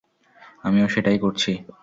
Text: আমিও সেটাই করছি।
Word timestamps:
আমিও 0.63 0.87
সেটাই 0.87 1.17
করছি। 1.19 1.51